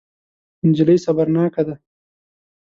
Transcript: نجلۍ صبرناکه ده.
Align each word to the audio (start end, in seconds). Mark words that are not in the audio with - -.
نجلۍ 0.67 0.97
صبرناکه 1.05 1.61
ده. 1.67 1.75